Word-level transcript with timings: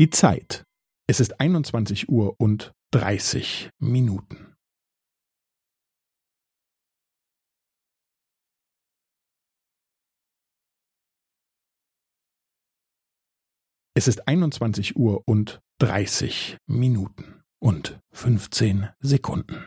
Die 0.00 0.08
Zeit. 0.08 0.64
Es 1.06 1.20
ist 1.20 1.40
21 1.40 2.08
Uhr 2.08 2.34
und 2.40 2.72
30 2.94 3.68
Minuten. 3.82 4.56
Es 13.94 14.08
ist 14.08 14.26
21 14.26 14.96
Uhr 14.96 15.22
und 15.26 15.60
30 15.82 16.56
Minuten 16.66 17.42
und 17.62 18.00
15 18.12 18.88
Sekunden. 19.00 19.66